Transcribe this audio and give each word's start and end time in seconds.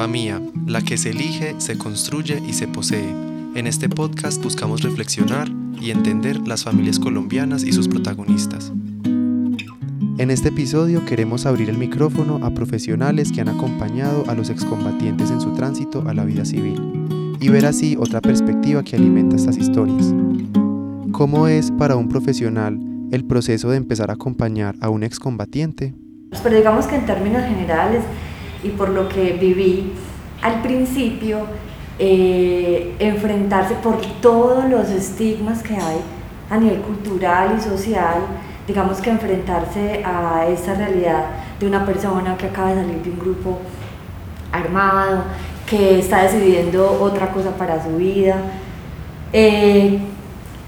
Famía, 0.00 0.40
la 0.66 0.80
que 0.80 0.96
se 0.96 1.10
elige, 1.10 1.56
se 1.58 1.76
construye 1.76 2.40
y 2.48 2.54
se 2.54 2.66
posee. 2.66 3.10
En 3.54 3.66
este 3.66 3.90
podcast 3.90 4.42
buscamos 4.42 4.80
reflexionar 4.80 5.50
y 5.78 5.90
entender 5.90 6.38
las 6.48 6.64
familias 6.64 6.98
colombianas 6.98 7.64
y 7.64 7.72
sus 7.74 7.86
protagonistas. 7.86 8.72
En 9.04 10.30
este 10.30 10.48
episodio 10.48 11.04
queremos 11.04 11.44
abrir 11.44 11.68
el 11.68 11.76
micrófono 11.76 12.40
a 12.42 12.48
profesionales 12.48 13.30
que 13.30 13.42
han 13.42 13.50
acompañado 13.50 14.24
a 14.26 14.34
los 14.34 14.48
excombatientes 14.48 15.30
en 15.30 15.42
su 15.42 15.52
tránsito 15.52 16.08
a 16.08 16.14
la 16.14 16.24
vida 16.24 16.46
civil 16.46 16.80
y 17.38 17.50
ver 17.50 17.66
así 17.66 17.94
otra 18.00 18.22
perspectiva 18.22 18.82
que 18.82 18.96
alimenta 18.96 19.36
estas 19.36 19.58
historias. 19.58 20.14
¿Cómo 21.12 21.46
es 21.46 21.70
para 21.72 21.96
un 21.96 22.08
profesional 22.08 22.80
el 23.12 23.26
proceso 23.26 23.68
de 23.68 23.76
empezar 23.76 24.08
a 24.10 24.14
acompañar 24.14 24.76
a 24.80 24.88
un 24.88 25.02
excombatiente? 25.02 25.94
Pero 26.42 26.56
digamos 26.56 26.86
que 26.86 26.96
en 26.96 27.04
términos 27.04 27.42
generales 27.42 28.02
y 28.62 28.68
por 28.70 28.90
lo 28.90 29.08
que 29.08 29.32
viví 29.32 29.92
al 30.42 30.62
principio, 30.62 31.40
eh, 31.98 32.94
enfrentarse 32.98 33.74
por 33.74 34.00
todos 34.22 34.64
los 34.64 34.88
estigmas 34.88 35.62
que 35.62 35.74
hay 35.74 35.98
a 36.48 36.56
nivel 36.56 36.80
cultural 36.80 37.56
y 37.58 37.60
social, 37.60 38.22
digamos 38.66 38.98
que 39.00 39.10
enfrentarse 39.10 40.02
a 40.04 40.46
esa 40.48 40.74
realidad 40.74 41.26
de 41.58 41.66
una 41.66 41.84
persona 41.84 42.36
que 42.36 42.46
acaba 42.46 42.70
de 42.70 42.82
salir 42.82 43.02
de 43.02 43.10
un 43.10 43.18
grupo 43.18 43.58
armado, 44.50 45.24
que 45.68 45.98
está 45.98 46.22
decidiendo 46.22 46.98
otra 47.00 47.30
cosa 47.32 47.50
para 47.56 47.82
su 47.82 47.96
vida. 47.96 48.36
Eh, 49.32 49.98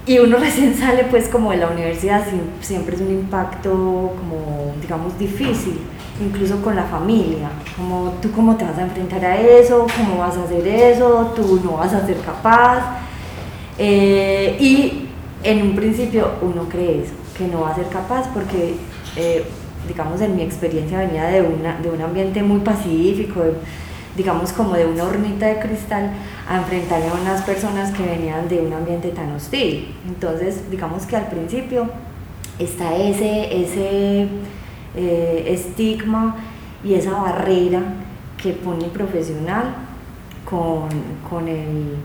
y 0.05 0.19
uno 0.19 0.37
recién 0.39 0.75
sale 0.75 1.05
pues 1.05 1.27
como 1.27 1.51
de 1.51 1.57
la 1.57 1.67
universidad, 1.67 2.23
siempre 2.61 2.95
es 2.95 3.01
un 3.01 3.11
impacto 3.11 3.71
como 3.71 4.73
digamos 4.81 5.17
difícil, 5.17 5.79
incluso 6.21 6.61
con 6.61 6.75
la 6.75 6.83
familia, 6.83 7.49
como 7.77 8.13
tú 8.21 8.31
cómo 8.31 8.55
te 8.55 8.65
vas 8.65 8.77
a 8.77 8.83
enfrentar 8.83 9.23
a 9.25 9.39
eso, 9.39 9.87
cómo 9.97 10.19
vas 10.19 10.37
a 10.37 10.43
hacer 10.43 10.67
eso, 10.67 11.31
tú 11.35 11.61
no 11.63 11.77
vas 11.77 11.93
a 11.93 12.05
ser 12.05 12.17
capaz. 12.17 12.97
Eh, 13.77 14.55
y 14.59 15.09
en 15.43 15.61
un 15.61 15.75
principio 15.75 16.33
uno 16.41 16.67
cree 16.69 17.03
eso, 17.03 17.13
que 17.37 17.47
no 17.47 17.61
va 17.61 17.71
a 17.71 17.75
ser 17.75 17.87
capaz 17.87 18.27
porque, 18.33 18.75
eh, 19.15 19.43
digamos, 19.87 20.21
en 20.21 20.35
mi 20.35 20.43
experiencia 20.43 20.99
venía 20.99 21.25
de, 21.25 21.41
una, 21.41 21.79
de 21.79 21.89
un 21.89 22.01
ambiente 22.01 22.43
muy 22.43 22.59
pacífico, 22.59 23.41
digamos 24.15 24.53
como 24.53 24.73
de 24.73 24.85
una 24.85 25.05
hornita 25.05 25.47
de 25.47 25.59
cristal, 25.59 26.11
a 26.47 26.57
enfrentarme 26.57 27.07
a 27.07 27.13
unas 27.13 27.41
personas 27.41 27.91
que 27.91 28.03
venían 28.03 28.47
de 28.47 28.59
un 28.59 28.71
ambiente 28.71 29.09
tan 29.09 29.31
hostil. 29.31 29.95
Entonces, 30.07 30.69
digamos 30.69 31.05
que 31.07 31.15
al 31.15 31.27
principio 31.27 31.89
está 32.59 32.95
ese, 32.95 33.63
ese 33.63 34.27
eh, 34.95 35.45
estigma 35.47 36.35
y 36.83 36.93
esa 36.95 37.11
barrera 37.11 37.81
que 38.41 38.53
pone 38.53 38.85
el 38.85 38.91
profesional 38.91 39.75
con, 40.43 40.89
con, 41.29 41.47
el, 41.47 41.95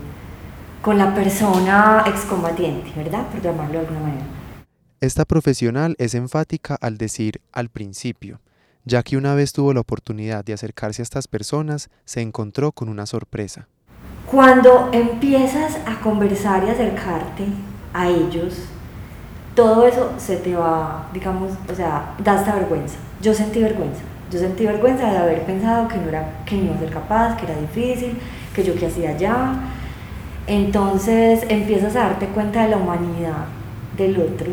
con 0.81 0.97
la 0.97 1.13
persona 1.13 2.03
excombatiente, 2.07 2.91
¿verdad? 2.95 3.27
Por 3.27 3.41
llamarlo 3.41 3.73
de 3.73 3.79
alguna 3.79 3.99
manera. 3.99 4.25
Esta 5.01 5.25
profesional 5.25 5.95
es 5.97 6.13
enfática 6.13 6.77
al 6.81 6.97
decir 6.97 7.41
al 7.51 7.69
principio, 7.69 8.39
ya 8.85 9.03
que 9.03 9.17
una 9.17 9.33
vez 9.33 9.53
tuvo 9.53 9.73
la 9.73 9.81
oportunidad 9.81 10.43
de 10.43 10.53
acercarse 10.53 11.01
a 11.01 11.03
estas 11.03 11.27
personas, 11.27 11.89
se 12.05 12.21
encontró 12.21 12.71
con 12.71 12.89
una 12.89 13.05
sorpresa. 13.05 13.67
Cuando 14.29 14.89
empiezas 14.91 15.77
a 15.85 15.99
conversar 16.01 16.63
y 16.65 16.69
acercarte 16.69 17.45
a 17.93 18.09
ellos, 18.09 18.55
todo 19.59 19.85
eso 19.85 20.11
se 20.17 20.37
te 20.37 20.55
va, 20.55 21.09
digamos, 21.13 21.51
o 21.69 21.75
sea, 21.75 22.15
da 22.23 22.35
esta 22.39 22.55
vergüenza. 22.55 22.95
Yo 23.21 23.33
sentí 23.33 23.61
vergüenza. 23.61 23.99
Yo 24.31 24.39
sentí 24.39 24.65
vergüenza 24.65 25.11
de 25.11 25.17
haber 25.17 25.41
pensado 25.41 25.89
que 25.89 25.97
no, 25.97 26.07
era, 26.07 26.43
que 26.45 26.55
no 26.55 26.63
iba 26.63 26.75
a 26.75 26.79
ser 26.79 26.89
capaz, 26.91 27.35
que 27.35 27.45
era 27.45 27.59
difícil, 27.59 28.17
que 28.55 28.63
yo 28.63 28.73
qué 28.75 28.85
hacía 28.85 29.09
allá. 29.09 29.55
Entonces 30.47 31.41
empiezas 31.49 31.93
a 31.97 32.03
darte 32.03 32.27
cuenta 32.27 32.63
de 32.63 32.69
la 32.69 32.77
humanidad 32.77 33.47
del 33.97 34.17
otro, 34.21 34.47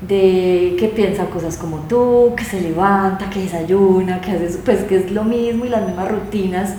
de 0.00 0.74
que 0.80 0.88
piensa 0.88 1.26
cosas 1.26 1.56
como 1.56 1.78
tú, 1.88 2.34
que 2.36 2.44
se 2.44 2.60
levanta, 2.60 3.30
que 3.30 3.42
desayuna, 3.42 4.20
que 4.20 4.32
hace, 4.32 4.58
pues 4.64 4.82
que 4.82 4.96
es 4.96 5.12
lo 5.12 5.22
mismo 5.22 5.64
y 5.64 5.68
las 5.68 5.86
mismas 5.86 6.10
rutinas 6.10 6.74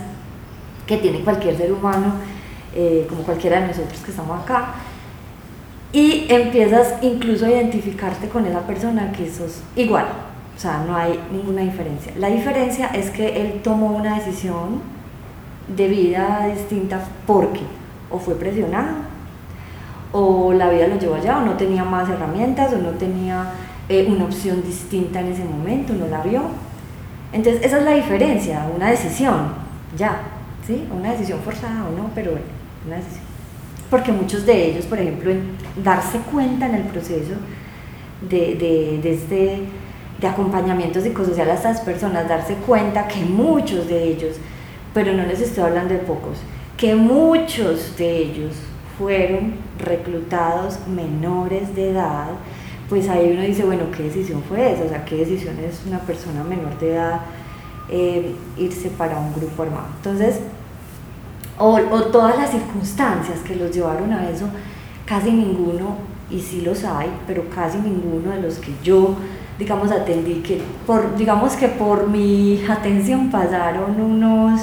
que 0.86 0.98
tiene 0.98 1.22
cualquier 1.22 1.56
ser 1.56 1.72
humano, 1.72 2.16
eh, 2.76 3.06
como 3.08 3.24
cualquiera 3.24 3.62
de 3.62 3.68
nosotros 3.68 4.02
que 4.04 4.12
estamos 4.12 4.44
acá. 4.44 4.74
Y 5.96 6.26
empiezas 6.28 6.96
incluso 7.02 7.46
a 7.46 7.52
identificarte 7.52 8.28
con 8.28 8.46
esa 8.46 8.68
persona 8.68 9.14
que 9.14 9.32
sos 9.32 9.62
igual, 9.78 10.08
o 10.54 10.60
sea, 10.60 10.84
no 10.86 10.94
hay 10.94 11.18
ninguna 11.32 11.62
diferencia. 11.62 12.12
La 12.18 12.28
diferencia 12.28 12.88
es 12.88 13.10
que 13.12 13.42
él 13.42 13.62
tomó 13.64 13.96
una 13.96 14.16
decisión 14.16 14.82
de 15.74 15.88
vida 15.88 16.50
distinta 16.54 17.02
porque 17.26 17.62
o 18.12 18.20
fue 18.20 18.36
presionado 18.36 18.90
o 20.12 20.52
la 20.52 20.70
vida 20.70 20.88
lo 20.88 21.00
llevó 21.00 21.16
allá, 21.16 21.38
o 21.38 21.46
no 21.46 21.54
tenía 21.54 21.86
más 21.86 22.10
herramientas, 22.10 22.74
o 22.74 22.78
no 22.78 22.90
tenía 22.90 23.54
eh, 23.88 24.06
una 24.10 24.26
opción 24.26 24.62
distinta 24.64 25.22
en 25.22 25.28
ese 25.28 25.46
momento, 25.46 25.94
no 25.94 26.08
la 26.08 26.22
vio. 26.22 26.42
Entonces, 27.32 27.64
esa 27.64 27.78
es 27.78 27.86
la 27.86 27.92
diferencia, 27.92 28.68
una 28.76 28.90
decisión, 28.92 29.54
ya, 29.98 30.20
¿sí? 30.68 30.86
Una 30.94 31.12
decisión 31.12 31.40
forzada 31.40 31.86
o 31.86 31.92
no, 31.98 32.10
pero 32.14 32.32
una 32.86 32.98
decisión. 32.98 33.24
Porque 33.90 34.12
muchos 34.12 34.46
de 34.46 34.72
ellos, 34.72 34.86
por 34.86 35.00
ejemplo, 35.00 35.32
en 35.32 35.65
darse 35.84 36.20
cuenta 36.20 36.68
en 36.68 36.76
el 36.76 36.84
proceso 36.84 37.34
de, 38.22 38.56
de, 39.02 39.12
este 39.12 39.62
de 40.20 40.28
acompañamiento 40.28 41.02
psicosocial 41.02 41.50
a 41.50 41.56
estas 41.56 41.82
personas, 41.82 42.30
darse 42.30 42.56
cuenta 42.56 43.08
que 43.08 43.20
muchos 43.26 43.88
de 43.88 44.04
ellos, 44.04 44.38
pero 44.94 45.14
no 45.14 45.24
les 45.24 45.42
estoy 45.42 45.64
hablando 45.66 45.94
de 45.94 46.00
pocos, 46.00 46.38
que 46.78 46.96
muchos 46.96 47.98
de 47.98 48.18
ellos 48.20 48.54
fueron 48.98 49.56
reclutados 49.78 50.80
menores 50.88 51.76
de 51.76 51.92
edad, 51.92 52.28
pues 52.88 53.10
ahí 53.10 53.32
uno 53.34 53.42
dice, 53.42 53.66
bueno, 53.66 53.86
¿qué 53.96 54.04
decisión 54.04 54.42
fue 54.48 54.72
esa? 54.72 54.86
O 54.86 54.90
sea, 54.90 55.04
¿qué 55.04 55.18
decisión 55.18 55.58
es 55.60 55.82
una 55.86 56.00
persona 56.00 56.44
menor 56.44 56.78
de 56.80 56.94
edad 56.94 57.22
eh, 57.90 58.36
irse 58.58 58.90
para 58.90 59.18
un 59.18 59.34
grupo 59.34 59.64
armado? 59.64 59.88
Entonces, 59.98 60.40
o, 61.58 61.74
o, 61.74 62.04
todas 62.06 62.38
las 62.38 62.52
circunstancias 62.52 63.40
que 63.40 63.56
los 63.56 63.72
llevaron 63.72 64.14
a 64.14 64.30
eso, 64.30 64.48
casi 65.06 65.32
ninguno, 65.32 65.98
y 66.30 66.40
sí 66.40 66.62
los 66.62 66.84
hay, 66.84 67.10
pero 67.28 67.50
casi 67.50 67.78
ninguno 67.78 68.32
de 68.32 68.42
los 68.42 68.56
que 68.56 68.74
yo, 68.84 69.16
digamos, 69.60 69.92
atendí, 69.92 70.36
que 70.42 70.62
por, 70.88 71.16
digamos 71.16 71.54
que 71.54 71.68
por 71.68 72.08
mi 72.08 72.64
atención 72.68 73.30
pasaron 73.30 74.00
unos 74.00 74.62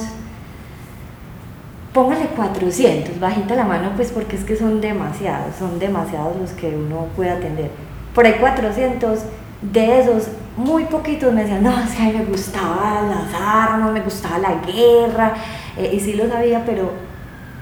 póngale 1.92 2.26
400, 2.28 3.20
bajita 3.20 3.54
la 3.54 3.64
mano, 3.64 3.90
pues 3.96 4.10
porque 4.10 4.36
es 4.36 4.44
que 4.44 4.56
son 4.56 4.80
demasiados, 4.80 5.54
son 5.58 5.78
demasiados 5.78 6.36
los 6.40 6.50
que 6.52 6.68
uno 6.68 7.06
puede 7.14 7.30
atender. 7.30 7.70
Por 8.14 8.24
ahí 8.24 8.34
400, 8.40 9.20
de 9.60 10.00
esos, 10.00 10.28
muy 10.56 10.84
poquitos 10.84 11.32
me 11.32 11.42
decían, 11.42 11.62
no, 11.62 11.70
es 11.78 11.98
me 11.98 12.24
gustaban 12.24 13.10
las 13.10 13.32
armas, 13.34 13.92
me 13.92 14.00
gustaba 14.00 14.38
la 14.38 14.54
guerra, 14.54 15.34
eh, 15.76 15.90
y 15.92 16.00
sí 16.00 16.14
lo 16.14 16.28
sabía, 16.28 16.62
pero 16.64 16.90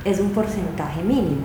es 0.05 0.19
un 0.19 0.31
porcentaje 0.31 1.03
mínimo, 1.03 1.43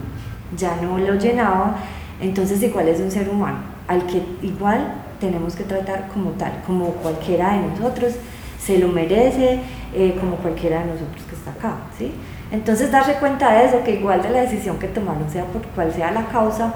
ya 0.57 0.77
no 0.81 0.97
lo 0.97 1.15
llenaba, 1.15 1.75
entonces 2.21 2.61
igual 2.63 2.87
es 2.87 2.99
un 2.99 3.11
ser 3.11 3.29
humano, 3.29 3.59
al 3.87 4.05
que 4.05 4.21
igual 4.41 4.93
tenemos 5.19 5.55
que 5.55 5.63
tratar 5.63 6.07
como 6.13 6.31
tal, 6.31 6.61
como 6.65 6.87
cualquiera 6.95 7.53
de 7.53 7.67
nosotros, 7.67 8.13
se 8.59 8.79
lo 8.79 8.87
merece, 8.87 9.59
eh, 9.93 10.17
como 10.19 10.37
cualquiera 10.37 10.79
de 10.81 10.87
nosotros 10.87 11.23
que 11.29 11.35
está 11.35 11.51
acá, 11.51 11.77
¿sí? 11.97 12.11
Entonces 12.51 12.91
darse 12.91 13.13
cuenta 13.15 13.53
de 13.53 13.65
eso, 13.65 13.83
que 13.83 13.95
igual 13.99 14.21
de 14.21 14.29
la 14.29 14.41
decisión 14.41 14.77
que 14.77 14.87
tomaron, 14.87 15.29
sea 15.29 15.45
por 15.45 15.61
cual 15.67 15.91
sea 15.93 16.11
la 16.11 16.25
causa, 16.27 16.73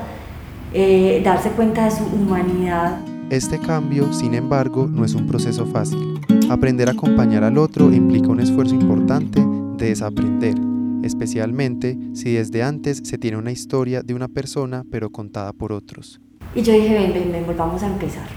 eh, 0.74 1.22
darse 1.24 1.50
cuenta 1.50 1.86
de 1.86 1.92
su 1.92 2.04
humanidad. 2.04 2.98
Este 3.30 3.60
cambio, 3.60 4.12
sin 4.14 4.34
embargo, 4.34 4.88
no 4.88 5.06
es 5.06 5.14
un 5.14 5.28
proceso 5.28 5.66
fácil. 5.66 6.20
Aprender 6.50 6.90
a 6.90 6.94
acompañar 6.94 7.44
al 7.44 7.58
otro 7.58 7.92
implica 7.92 8.30
un 8.30 8.40
esfuerzo 8.40 8.74
importante 8.74 9.44
de 9.78 9.90
desaprender, 9.90 10.56
especialmente 11.04 11.98
si 12.14 12.34
desde 12.34 12.64
antes 12.64 13.02
se 13.04 13.18
tiene 13.18 13.38
una 13.38 13.52
historia 13.52 14.02
de 14.02 14.14
una 14.14 14.28
persona 14.28 14.84
pero 14.92 15.10
contada 15.10 15.54
por 15.54 15.72
otros. 15.72 16.20
Y 16.56 16.62
yo 16.62 16.74
dije, 16.74 16.94
ven, 16.94 17.14
ven, 17.14 17.32
ven, 17.32 17.46
volvamos 17.46 17.84
a 17.84 17.88
empezar. 17.88 18.28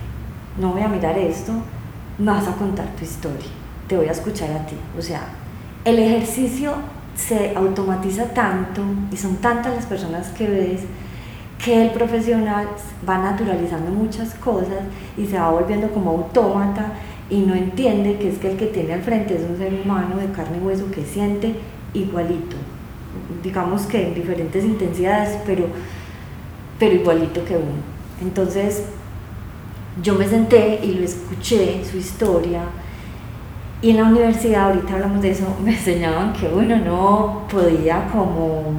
No 0.60 0.72
voy 0.72 0.82
a 0.82 0.88
mirar 0.88 1.16
esto, 1.18 1.52
vas 2.18 2.46
a 2.46 2.54
contar 2.56 2.94
tu 2.96 3.04
historia, 3.04 3.48
te 3.88 3.96
voy 3.96 4.06
a 4.06 4.12
escuchar 4.12 4.50
a 4.50 4.66
ti. 4.66 4.76
O 4.98 5.02
sea, 5.02 5.22
el 5.84 5.98
ejercicio 5.98 6.74
se 7.14 7.54
automatiza 7.54 8.32
tanto 8.32 8.82
y 9.10 9.16
son 9.16 9.36
tantas 9.36 9.74
las 9.74 9.86
personas 9.86 10.28
que 10.28 10.48
ves 10.48 10.80
que 11.62 11.82
el 11.82 11.90
profesional 11.90 12.68
va 13.08 13.18
naturalizando 13.18 13.90
muchas 13.90 14.34
cosas 14.34 14.80
y 15.16 15.26
se 15.26 15.38
va 15.38 15.50
volviendo 15.50 15.88
como 15.88 16.10
autómata 16.10 16.92
y 17.30 17.40
no 17.40 17.54
entiende 17.54 18.18
que 18.18 18.30
es 18.30 18.38
que 18.38 18.50
el 18.50 18.56
que 18.56 18.66
tiene 18.66 18.94
al 18.94 19.02
frente 19.02 19.36
es 19.36 19.42
un 19.48 19.56
ser 19.56 19.72
humano 19.72 20.16
de 20.16 20.26
carne 20.32 20.58
y 20.58 20.66
hueso 20.66 20.90
que 20.90 21.04
siente 21.04 21.54
igualito, 21.94 22.56
digamos 23.42 23.82
que 23.82 24.08
en 24.08 24.14
diferentes 24.14 24.64
intensidades, 24.64 25.38
pero, 25.46 25.66
pero 26.78 26.94
igualito 26.94 27.44
que 27.44 27.56
uno. 27.56 27.82
Entonces 28.20 28.84
yo 30.00 30.14
me 30.14 30.26
senté 30.26 30.80
y 30.82 30.94
lo 30.94 31.04
escuché, 31.04 31.84
su 31.84 31.96
historia, 31.96 32.62
Y 33.82 33.90
en 33.90 33.96
la 33.96 34.04
universidad, 34.04 34.70
ahorita 34.70 34.94
hablamos 34.94 35.20
de 35.22 35.32
eso, 35.32 35.56
me 35.64 35.72
enseñaban 35.72 36.32
que 36.32 36.46
uno 36.46 36.76
no 36.76 37.48
podía 37.50 38.08
como, 38.12 38.74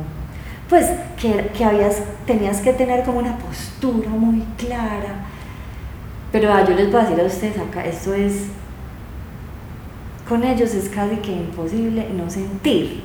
pues 0.69 0.89
que, 1.19 1.51
que 1.55 1.65
habías, 1.65 2.01
tenías 2.25 2.61
que 2.61 2.71
tener 2.71 3.03
como 3.03 3.19
una 3.19 3.37
postura 3.37 4.09
muy 4.09 4.43
clara. 4.57 5.25
Pero 6.31 6.51
ah, 6.53 6.65
yo 6.67 6.73
les 6.73 6.89
voy 6.91 7.01
a 7.01 7.03
decir 7.03 7.21
a 7.21 7.25
ustedes 7.25 7.57
acá, 7.59 7.85
esto 7.85 8.13
es, 8.13 8.47
con 10.27 10.43
ellos 10.43 10.73
es 10.73 10.89
casi 10.89 11.17
que 11.17 11.31
imposible 11.31 12.07
no 12.15 12.29
sentir 12.29 13.01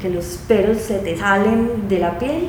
que 0.00 0.10
los 0.10 0.38
pelos 0.48 0.78
se 0.78 0.98
te 0.98 1.16
salen 1.16 1.88
de 1.88 1.98
la 1.98 2.18
piel 2.18 2.48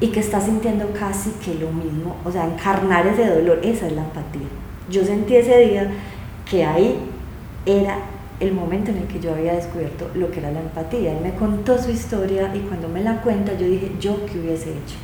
y 0.00 0.08
que 0.08 0.20
estás 0.20 0.44
sintiendo 0.44 0.90
casi 0.98 1.30
que 1.44 1.54
lo 1.54 1.70
mismo, 1.70 2.16
o 2.24 2.32
sea, 2.32 2.44
encarnar 2.46 3.06
ese 3.06 3.26
dolor, 3.28 3.60
esa 3.62 3.86
es 3.86 3.92
la 3.92 4.02
empatía. 4.02 4.48
Yo 4.90 5.04
sentí 5.04 5.36
ese 5.36 5.58
día 5.58 5.92
que 6.50 6.64
ahí 6.64 6.96
era 7.66 7.98
el 8.40 8.52
momento 8.52 8.90
en 8.90 8.98
el 8.98 9.06
que 9.06 9.20
yo 9.20 9.32
había 9.32 9.54
descubierto 9.54 10.10
lo 10.14 10.30
que 10.32 10.40
era 10.40 10.50
la 10.50 10.60
empatía. 10.60 11.12
Él 11.12 11.22
me 11.22 11.34
contó 11.34 11.80
su 11.80 11.90
historia 11.90 12.52
y 12.54 12.60
cuando 12.60 12.88
me 12.88 13.02
la 13.02 13.22
cuenta 13.22 13.56
yo 13.56 13.66
dije, 13.66 13.92
¿yo 14.00 14.26
qué 14.26 14.40
hubiese 14.40 14.70
hecho? 14.70 14.96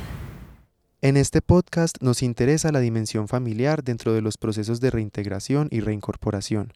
En 1.01 1.15
este 1.15 1.41
podcast 1.41 1.95
nos 2.01 2.21
interesa 2.21 2.73
la 2.73 2.81
dimensión 2.81 3.29
familiar 3.29 3.85
dentro 3.85 4.11
de 4.13 4.21
los 4.21 4.37
procesos 4.37 4.81
de 4.81 4.91
reintegración 4.91 5.69
y 5.71 5.79
reincorporación. 5.79 6.73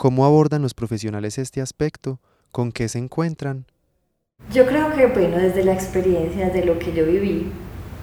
¿Cómo 0.00 0.24
abordan 0.24 0.62
los 0.62 0.72
profesionales 0.72 1.36
este 1.36 1.60
aspecto? 1.60 2.20
¿Con 2.52 2.72
qué 2.72 2.88
se 2.88 2.98
encuentran? 2.98 3.66
Yo 4.50 4.64
creo 4.64 4.94
que, 4.94 5.08
bueno, 5.08 5.36
desde 5.36 5.62
la 5.62 5.74
experiencia, 5.74 6.46
desde 6.46 6.64
lo 6.64 6.78
que 6.78 6.94
yo 6.94 7.04
viví, 7.04 7.52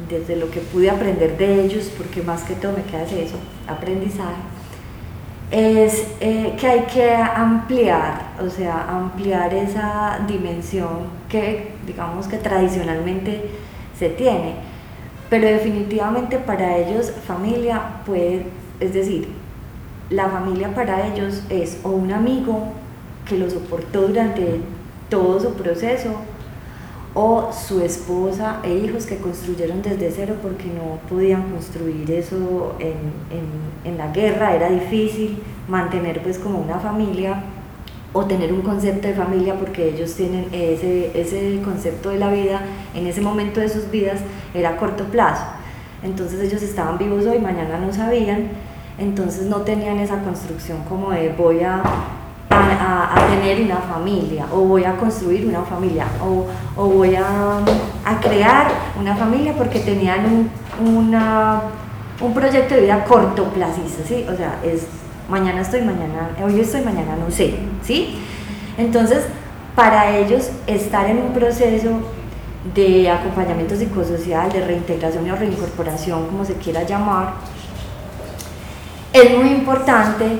desde 0.08 0.36
lo 0.36 0.52
que 0.52 0.60
pude 0.60 0.92
aprender 0.92 1.40
de 1.40 1.66
ellos, 1.66 1.92
porque 1.98 2.22
más 2.22 2.44
que 2.44 2.54
todo 2.54 2.74
me 2.74 2.84
queda 2.84 3.02
eso, 3.02 3.38
aprendizaje, 3.68 4.36
es 5.50 6.06
eh, 6.20 6.56
que 6.60 6.68
hay 6.68 6.82
que 6.82 7.16
ampliar, 7.16 8.36
o 8.46 8.50
sea, 8.52 8.96
ampliar 8.96 9.52
esa 9.56 10.24
dimensión 10.28 11.08
que, 11.28 11.72
digamos, 11.88 12.28
que 12.28 12.38
tradicionalmente 12.38 13.50
se 13.98 14.10
tiene. 14.10 14.54
Pero 15.32 15.48
definitivamente 15.48 16.38
para 16.38 16.78
ellos 16.78 17.12
familia 17.26 18.04
puede, 18.06 18.46
es 18.80 18.94
decir, 18.94 19.47
la 20.10 20.30
familia 20.30 20.74
para 20.74 21.08
ellos 21.08 21.44
es 21.50 21.80
o 21.84 21.90
un 21.90 22.12
amigo 22.12 22.64
que 23.28 23.38
lo 23.38 23.50
soportó 23.50 24.08
durante 24.08 24.62
todo 25.10 25.40
su 25.40 25.54
proceso, 25.54 26.16
o 27.20 27.52
su 27.52 27.82
esposa 27.82 28.60
e 28.64 28.76
hijos 28.76 29.08
que 29.08 29.18
construyeron 29.18 29.82
desde 29.82 30.12
cero 30.12 30.36
porque 30.40 30.66
no 30.66 31.00
podían 31.10 31.50
construir 31.50 32.12
eso 32.12 32.76
en, 32.78 32.94
en, 33.32 33.92
en, 33.92 33.98
la 33.98 34.12
guerra, 34.12 34.54
era 34.54 34.70
difícil 34.70 35.40
mantener 35.68 36.22
pues 36.22 36.38
como 36.38 36.60
una 36.60 36.78
familia 36.78 37.42
o 38.14 38.26
tener 38.26 38.54
un 38.54 38.62
concepto 38.62 39.08
de 39.08 39.16
familia 39.16 39.56
porque 39.56 39.90
ellos 39.90 40.14
tienen 40.14 40.46
ese, 40.52 41.20
ese 41.20 41.60
concepto 41.64 42.10
de 42.10 42.20
la 42.20 42.32
vida 42.32 42.62
en 42.94 43.08
ese 43.08 43.22
momento 43.22 43.62
de 43.62 43.70
sus 43.70 43.90
vidas 43.90 44.20
era 44.54 44.70
a 44.70 44.78
corto 44.78 45.06
plazo. 45.06 45.44
Entonces 46.04 46.40
ellos 46.40 46.62
estaban 46.62 47.00
vivos 47.00 47.26
hoy, 47.26 47.40
mañana 47.40 47.80
no 47.80 47.92
sabían, 47.92 48.50
entonces 48.98 49.46
no 49.46 49.58
tenían 49.58 50.00
esa 50.00 50.22
construcción 50.24 50.80
como 50.90 51.12
de 51.12 51.30
voy 51.38 51.62
a 51.64 51.82
a, 52.50 53.28
tener 53.30 53.62
una 53.62 53.78
familia 53.78 54.46
o 54.52 54.62
voy 54.62 54.84
a 54.84 54.96
construir 54.96 55.46
una 55.46 55.62
familia 55.64 56.06
o, 56.22 56.46
o 56.76 56.90
voy 56.90 57.16
a, 57.16 57.60
a, 58.06 58.20
crear 58.20 58.68
una 59.00 59.16
familia 59.16 59.54
porque 59.54 59.80
tenían 59.80 60.26
un, 60.26 60.96
una, 60.98 61.62
un 62.22 62.34
proyecto 62.34 62.76
de 62.76 62.82
vida 62.82 63.04
cortoplacista, 63.06 64.04
¿sí? 64.08 64.26
O 64.32 64.36
sea, 64.36 64.60
es 64.64 64.88
mañana 65.30 65.62
estoy, 65.62 65.82
mañana, 65.82 66.30
hoy 66.44 66.60
estoy, 66.60 66.82
mañana 66.82 67.16
no 67.16 67.32
sé, 67.32 67.56
¿sí? 67.84 68.16
Entonces, 68.78 69.26
para 69.76 70.18
ellos 70.18 70.50
estar 70.66 71.10
en 71.10 71.18
un 71.18 71.34
proceso 71.34 71.90
de 72.74 73.10
acompañamiento 73.10 73.76
psicosocial, 73.76 74.52
de 74.52 74.66
reintegración 74.66 75.30
o 75.30 75.36
reincorporación, 75.36 76.28
como 76.28 76.44
se 76.46 76.54
quiera 76.56 76.84
llamar, 76.84 77.34
es 79.20 79.38
muy 79.38 79.50
importante 79.50 80.40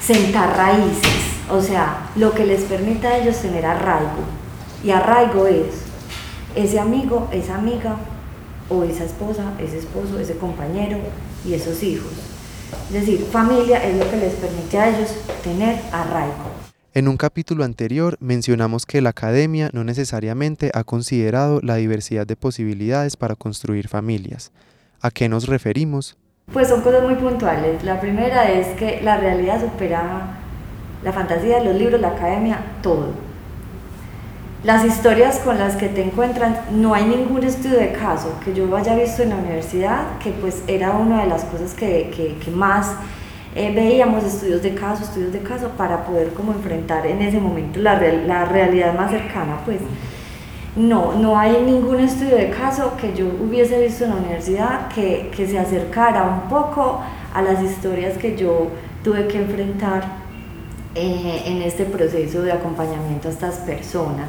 sentar 0.00 0.56
raíces, 0.56 1.34
o 1.50 1.62
sea, 1.62 2.10
lo 2.16 2.32
que 2.32 2.44
les 2.44 2.62
permita 2.62 3.08
a 3.08 3.18
ellos 3.18 3.36
tener 3.40 3.64
arraigo. 3.64 4.24
Y 4.84 4.90
arraigo 4.90 5.46
es 5.46 5.66
ese 6.54 6.78
amigo, 6.78 7.28
esa 7.32 7.56
amiga, 7.56 7.96
o 8.68 8.84
esa 8.84 9.04
esposa, 9.04 9.52
ese 9.58 9.78
esposo, 9.78 10.18
ese 10.18 10.36
compañero 10.36 10.98
y 11.44 11.54
esos 11.54 11.82
hijos. 11.82 12.12
Es 12.88 12.92
decir, 12.92 13.26
familia 13.30 13.84
es 13.84 13.98
lo 13.98 14.08
que 14.08 14.16
les 14.16 14.34
permite 14.34 14.78
a 14.78 14.96
ellos 14.96 15.10
tener 15.42 15.80
arraigo. 15.92 16.50
En 16.92 17.08
un 17.08 17.16
capítulo 17.16 17.64
anterior 17.64 18.16
mencionamos 18.20 18.86
que 18.86 19.00
la 19.00 19.10
academia 19.10 19.70
no 19.72 19.84
necesariamente 19.84 20.70
ha 20.74 20.84
considerado 20.84 21.60
la 21.62 21.76
diversidad 21.76 22.26
de 22.26 22.36
posibilidades 22.36 23.16
para 23.16 23.36
construir 23.36 23.88
familias. 23.88 24.52
¿A 25.00 25.10
qué 25.10 25.28
nos 25.28 25.46
referimos? 25.46 26.16
Pues 26.52 26.68
son 26.68 26.80
cosas 26.80 27.02
muy 27.04 27.14
puntuales. 27.14 27.84
La 27.84 28.00
primera 28.00 28.50
es 28.50 28.66
que 28.78 29.00
la 29.02 29.16
realidad 29.18 29.60
supera 29.60 30.36
la 31.04 31.12
fantasía, 31.12 31.62
los 31.62 31.76
libros, 31.76 32.00
la 32.00 32.08
academia, 32.08 32.58
todo. 32.82 33.08
Las 34.64 34.84
historias 34.84 35.38
con 35.38 35.58
las 35.58 35.76
que 35.76 35.88
te 35.88 36.02
encuentran, 36.02 36.54
no 36.72 36.92
hay 36.92 37.04
ningún 37.04 37.44
estudio 37.44 37.78
de 37.78 37.92
caso 37.92 38.34
que 38.44 38.52
yo 38.52 38.76
haya 38.76 38.94
visto 38.94 39.22
en 39.22 39.30
la 39.30 39.36
universidad, 39.36 40.18
que 40.22 40.32
pues 40.32 40.62
era 40.66 40.90
una 40.90 41.22
de 41.22 41.28
las 41.28 41.44
cosas 41.44 41.72
que, 41.72 42.10
que, 42.44 42.50
más 42.50 42.92
eh, 43.54 43.72
veíamos, 43.74 44.22
estudios 44.24 44.60
de 44.62 44.74
caso, 44.74 45.04
estudios 45.04 45.32
de 45.32 45.40
caso, 45.40 45.70
para 45.78 46.04
poder 46.04 46.34
como 46.34 46.52
enfrentar 46.52 47.06
en 47.06 47.22
ese 47.22 47.40
momento 47.40 47.80
la, 47.80 47.98
la 47.98 48.44
realidad 48.44 48.92
más 48.94 49.10
cercana, 49.10 49.60
pues. 49.64 49.78
No, 50.76 51.14
no 51.14 51.36
hay 51.36 51.62
ningún 51.62 51.98
estudio 51.98 52.36
de 52.36 52.50
caso 52.50 52.96
que 52.96 53.12
yo 53.12 53.26
hubiese 53.26 53.80
visto 53.80 54.04
en 54.04 54.10
la 54.10 54.16
universidad 54.16 54.88
que, 54.88 55.28
que 55.34 55.48
se 55.48 55.58
acercara 55.58 56.22
un 56.22 56.48
poco 56.48 57.00
a 57.34 57.42
las 57.42 57.60
historias 57.60 58.16
que 58.16 58.36
yo 58.36 58.68
tuve 59.02 59.26
que 59.26 59.38
enfrentar 59.38 60.04
eh, 60.94 61.42
en 61.46 61.62
este 61.62 61.84
proceso 61.84 62.42
de 62.42 62.52
acompañamiento 62.52 63.26
a 63.28 63.32
estas 63.32 63.56
personas. 63.56 64.28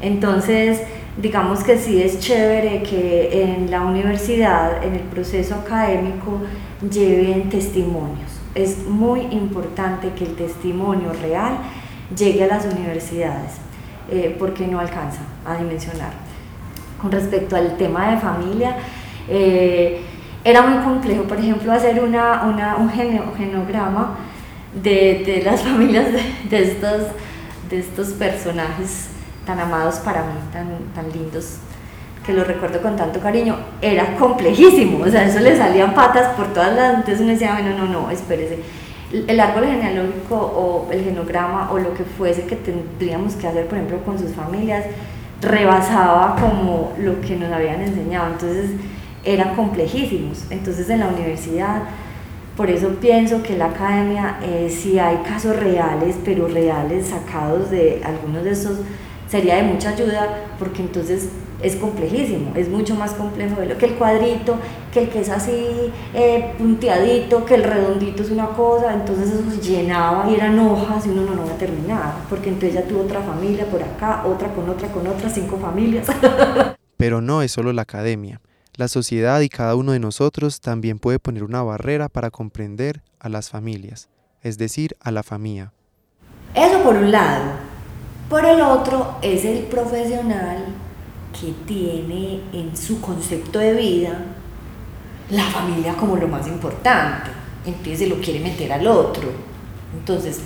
Entonces, 0.00 0.80
digamos 1.22 1.62
que 1.62 1.78
sí 1.78 2.02
es 2.02 2.18
chévere 2.18 2.82
que 2.82 3.42
en 3.44 3.70
la 3.70 3.82
universidad, 3.82 4.82
en 4.84 4.94
el 4.94 5.02
proceso 5.02 5.54
académico, 5.54 6.40
lleven 6.90 7.48
testimonios. 7.48 8.40
Es 8.56 8.86
muy 8.88 9.20
importante 9.30 10.10
que 10.16 10.24
el 10.24 10.34
testimonio 10.34 11.12
real 11.12 11.58
llegue 12.16 12.42
a 12.42 12.48
las 12.48 12.64
universidades 12.64 13.66
eh, 14.10 14.34
porque 14.38 14.66
no 14.66 14.80
alcanza 14.80 15.20
a 15.44 15.56
dimensionar. 15.56 16.10
Con 17.00 17.10
respecto 17.12 17.56
al 17.56 17.76
tema 17.76 18.10
de 18.10 18.18
familia, 18.18 18.76
eh, 19.28 20.00
era 20.44 20.62
muy 20.62 20.82
complejo, 20.84 21.24
por 21.24 21.38
ejemplo, 21.38 21.72
hacer 21.72 22.02
una, 22.02 22.44
una, 22.44 22.76
un 22.76 22.88
genograma 22.90 24.16
de, 24.74 25.22
de 25.26 25.42
las 25.44 25.60
familias 25.68 26.12
de, 26.12 26.22
de, 26.48 26.62
estos, 26.62 27.02
de 27.68 27.78
estos 27.80 28.08
personajes 28.10 29.08
tan 29.44 29.60
amados 29.60 29.96
para 29.96 30.22
mí, 30.22 30.34
tan, 30.52 30.68
tan 30.94 31.10
lindos, 31.12 31.58
que 32.24 32.32
los 32.32 32.46
recuerdo 32.46 32.82
con 32.82 32.96
tanto 32.96 33.20
cariño, 33.20 33.56
era 33.80 34.16
complejísimo, 34.16 35.04
o 35.04 35.08
sea, 35.08 35.24
eso 35.24 35.38
le 35.38 35.56
salían 35.56 35.94
patas 35.94 36.34
por 36.34 36.52
todas 36.52 36.74
las, 36.74 36.94
entonces 36.94 37.20
uno 37.20 37.30
decía, 37.30 37.52
bueno, 37.52 37.76
no, 37.78 37.86
no, 37.86 38.10
espérese, 38.10 38.58
el 39.12 39.40
árbol 39.40 39.66
genealógico 39.66 40.34
o 40.34 40.90
el 40.90 41.04
genograma 41.04 41.70
o 41.70 41.78
lo 41.78 41.94
que 41.94 42.04
fuese 42.04 42.44
que 42.44 42.56
tendríamos 42.56 43.34
que 43.34 43.46
hacer, 43.46 43.66
por 43.66 43.78
ejemplo, 43.78 43.98
con 44.04 44.18
sus 44.18 44.32
familias, 44.32 44.84
rebasaba 45.40 46.36
como 46.36 46.92
lo 46.98 47.20
que 47.20 47.36
nos 47.36 47.52
habían 47.52 47.80
enseñado, 47.82 48.32
entonces 48.32 48.70
eran 49.24 49.54
complejísimos. 49.54 50.44
Entonces 50.50 50.88
en 50.90 51.00
la 51.00 51.08
universidad, 51.08 51.82
por 52.56 52.70
eso 52.70 52.88
pienso 53.00 53.42
que 53.42 53.56
la 53.56 53.66
academia, 53.66 54.38
eh, 54.42 54.68
si 54.70 54.98
hay 54.98 55.18
casos 55.18 55.56
reales, 55.56 56.16
pero 56.24 56.48
reales 56.48 57.08
sacados 57.08 57.70
de 57.70 58.00
algunos 58.04 58.44
de 58.44 58.50
esos, 58.50 58.78
sería 59.28 59.56
de 59.56 59.64
mucha 59.64 59.90
ayuda, 59.90 60.28
porque 60.58 60.82
entonces 60.82 61.28
es 61.62 61.76
complejísimo, 61.76 62.52
es 62.54 62.68
mucho 62.68 62.94
más 62.94 63.12
complejo 63.12 63.60
de 63.60 63.66
lo 63.66 63.78
que 63.78 63.86
el 63.86 63.94
cuadrito, 63.94 64.56
que 64.92 65.00
el 65.00 65.08
que 65.08 65.20
es 65.20 65.28
así 65.28 65.66
eh, 66.14 66.54
punteadito, 66.58 67.44
que 67.44 67.54
el 67.54 67.64
redondito 67.64 68.22
es 68.22 68.30
una 68.30 68.48
cosa, 68.48 68.92
entonces 68.92 69.30
eso 69.30 69.50
se 69.50 69.60
llenaba 69.60 70.30
y 70.30 70.34
eran 70.34 70.58
hojas 70.58 71.06
y 71.06 71.10
uno 71.10 71.22
no, 71.22 71.34
no 71.34 71.46
va 71.46 71.52
a 71.52 71.58
terminar, 71.58 72.14
porque 72.28 72.50
entonces 72.50 72.74
ya 72.74 72.82
tuvo 72.82 73.02
otra 73.02 73.20
familia 73.22 73.66
por 73.66 73.82
acá, 73.82 74.24
otra 74.26 74.52
con 74.52 74.68
otra 74.68 74.88
con 74.88 75.06
otra, 75.06 75.30
cinco 75.30 75.56
familias. 75.58 76.06
Pero 76.96 77.20
no 77.20 77.42
es 77.42 77.52
solo 77.52 77.72
la 77.72 77.82
academia. 77.82 78.40
La 78.74 78.88
sociedad 78.88 79.40
y 79.40 79.48
cada 79.48 79.74
uno 79.74 79.92
de 79.92 80.00
nosotros 80.00 80.60
también 80.60 80.98
puede 80.98 81.18
poner 81.18 81.44
una 81.44 81.62
barrera 81.62 82.10
para 82.10 82.30
comprender 82.30 83.02
a 83.18 83.30
las 83.30 83.48
familias, 83.48 84.10
es 84.42 84.58
decir, 84.58 84.96
a 85.00 85.10
la 85.10 85.22
familia. 85.22 85.72
Eso 86.54 86.82
por 86.82 86.96
un 86.96 87.10
lado. 87.10 87.52
Por 88.28 88.44
el 88.44 88.60
otro 88.60 89.16
es 89.22 89.44
el 89.44 89.64
profesional 89.64 90.75
que 91.40 91.52
tiene 91.66 92.40
en 92.52 92.76
su 92.76 93.00
concepto 93.00 93.58
de 93.58 93.74
vida 93.74 94.18
la 95.30 95.44
familia 95.44 95.94
como 95.94 96.16
lo 96.16 96.28
más 96.28 96.46
importante. 96.46 97.30
Entonces 97.64 97.98
se 97.98 98.06
lo 98.06 98.16
quiere 98.16 98.40
meter 98.40 98.72
al 98.72 98.86
otro. 98.86 99.30
Entonces, 99.94 100.40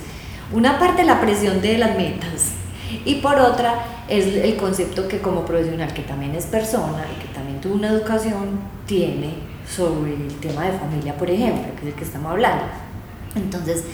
Una 0.53 0.77
parte 0.77 1.05
la 1.05 1.21
presión 1.21 1.61
de 1.61 1.77
las 1.77 1.95
metas 1.95 2.51
y 3.05 3.15
por 3.15 3.39
otra 3.39 3.85
es 4.09 4.27
el 4.27 4.57
concepto 4.57 5.07
que 5.07 5.19
como 5.19 5.45
profesional, 5.45 5.93
que 5.93 6.01
también 6.01 6.35
es 6.35 6.45
persona 6.45 7.05
y 7.09 7.21
que 7.21 7.33
también 7.33 7.61
tuvo 7.61 7.75
una 7.75 7.87
educación, 7.87 8.59
tiene 8.85 9.35
sobre 9.65 10.13
el 10.13 10.35
tema 10.41 10.65
de 10.65 10.77
familia, 10.77 11.17
por 11.17 11.29
ejemplo, 11.29 11.73
que 11.75 11.87
es 11.87 11.87
el 11.87 11.93
que 11.93 12.03
estamos 12.03 12.31
hablando. 12.31 12.65
Entonces, 13.33 13.85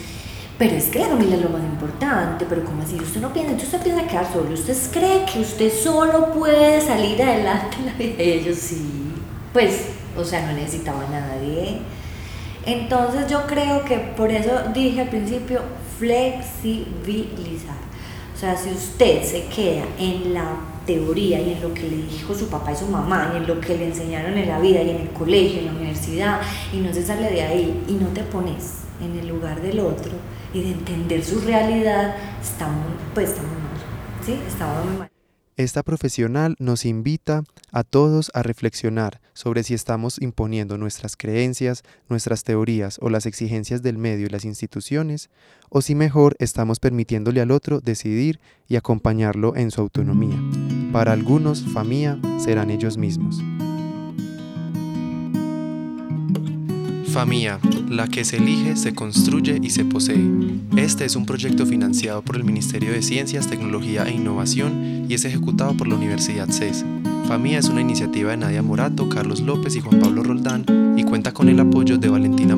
pero 0.58 0.76
es 0.76 0.86
que 0.86 1.00
la 1.00 1.08
familia 1.08 1.36
es 1.36 1.44
lo 1.44 1.50
más 1.50 1.62
importante, 1.62 2.46
pero 2.50 2.64
como 2.64 2.82
así, 2.82 2.96
usted 2.96 3.22
no 3.22 3.32
piensa, 3.32 3.54
usted 3.54 3.82
piensa 3.84 4.08
quedar 4.08 4.32
solo, 4.32 4.52
usted 4.52 4.76
cree 4.92 5.24
que 5.32 5.40
usted 5.40 5.72
solo 5.72 6.34
puede 6.34 6.82
salir 6.82 7.22
adelante 7.22 7.78
en 7.78 7.86
la 7.86 7.94
vida 7.94 8.24
y 8.24 8.32
ellos 8.32 8.58
sí, 8.58 9.14
pues, 9.54 9.90
o 10.18 10.24
sea, 10.24 10.48
no 10.48 10.54
necesitaba 10.54 11.06
a 11.06 11.10
nadie. 11.10 11.80
Entonces 12.66 13.30
yo 13.30 13.46
creo 13.46 13.86
que 13.86 13.98
por 13.98 14.32
eso 14.32 14.52
dije 14.74 15.02
al 15.02 15.10
principio, 15.10 15.62
flexibilizar. 16.00 17.78
O 18.36 18.40
sea, 18.40 18.58
si 18.58 18.72
usted 18.72 19.24
se 19.24 19.46
queda 19.46 19.86
en 20.00 20.34
la 20.34 20.56
teoría 20.86 21.40
y 21.40 21.54
en 21.54 21.62
lo 21.62 21.74
que 21.74 21.84
le 21.84 21.98
dijo 21.98 22.34
su 22.34 22.50
papá 22.50 22.72
y 22.72 22.76
su 22.76 22.88
mamá 22.88 23.32
y 23.34 23.38
en 23.38 23.48
lo 23.48 23.60
que 23.60 23.78
le 23.78 23.88
enseñaron 23.88 24.38
en 24.38 24.48
la 24.48 24.60
vida 24.60 24.82
y 24.82 24.90
en 24.90 25.02
el 25.02 25.10
colegio, 25.10 25.60
en 25.60 25.66
la 25.68 25.72
universidad 25.74 26.42
y 26.74 26.78
no 26.78 26.92
se 26.94 27.06
sale 27.06 27.30
de 27.30 27.42
ahí 27.42 27.84
y 27.88 27.94
no 27.94 28.08
te 28.10 28.24
pones 28.24 28.80
en 29.02 29.18
el 29.20 29.28
lugar 29.28 29.62
del 29.62 29.80
otro 29.80 30.12
y 30.58 30.64
de 30.64 30.72
entender 30.72 31.24
su 31.24 31.40
realidad, 31.42 32.16
pues 33.14 33.36
estamos 34.48 34.98
mal. 34.98 35.12
Esta 35.56 35.82
profesional 35.82 36.56
nos 36.60 36.86
invita 36.86 37.44
a 37.72 37.84
todos 37.84 38.30
a 38.36 38.44
reflexionar 38.44 39.22
sobre 39.34 39.64
si 39.64 39.74
estamos 39.74 40.22
imponiendo 40.22 40.78
nuestras 40.78 41.18
creencias, 41.18 41.84
nuestras 42.10 42.44
teorías 42.44 43.00
o 43.02 43.10
las 43.10 43.26
exigencias 43.26 43.82
del 43.82 43.98
medio 43.98 44.28
y 44.28 44.30
las 44.30 44.46
instituciones, 44.46 45.32
o 45.70 45.82
si 45.82 45.96
mejor 45.96 46.36
estamos 46.38 46.80
permitiéndole 46.80 47.42
al 47.42 47.52
otro 47.52 47.80
decidir 47.80 48.40
y 48.68 48.76
acompañarlo 48.76 49.56
en 49.56 49.72
su 49.72 49.82
autonomía. 49.82 50.38
Para 50.92 51.12
algunos, 51.14 51.64
familia 51.74 52.20
serán 52.40 52.70
ellos 52.70 52.98
mismos. 52.98 53.42
Familia, 57.12 57.60
la 57.90 58.08
que 58.08 58.26
se 58.26 58.38
elige, 58.38 58.76
se 58.76 58.94
construye 58.94 59.60
y 59.62 59.70
se 59.70 59.86
posee. 59.86 60.22
Este 60.76 61.06
es 61.06 61.16
un 61.16 61.26
proyecto 61.26 61.66
financiado 61.66 62.22
por 62.22 62.36
el 62.36 62.44
Ministerio 62.44 62.92
de 62.92 63.02
Ciencias, 63.02 63.48
Tecnología 63.48 64.04
e 64.04 64.14
Innovación 64.14 65.06
y 65.10 65.14
es 65.14 65.26
ejecutado 65.26 65.76
por 65.76 65.88
la 65.88 65.96
Universidad 65.96 66.50
CES. 66.50 66.86
Familia 67.28 67.60
es 67.60 67.70
una 67.70 67.82
iniciativa 67.82 68.32
de 68.32 68.38
Nadia 68.38 68.62
Morato, 68.62 69.10
Carlos 69.10 69.42
López 69.42 69.76
y 69.76 69.82
Juan 69.82 70.00
Pablo 70.00 70.24
Roldán 70.24 70.66
y 70.98 71.04
cuenta 71.04 71.34
con 71.34 71.50
el 71.50 71.60
apoyo 71.60 71.98
de 71.98 72.10
Valentina 72.10 72.56